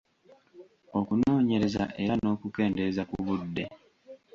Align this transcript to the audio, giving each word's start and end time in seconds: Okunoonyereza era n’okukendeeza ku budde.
Okunoonyereza 0.99 1.83
era 2.03 2.13
n’okukendeeza 2.17 3.01
ku 3.09 3.17
budde. 3.25 3.65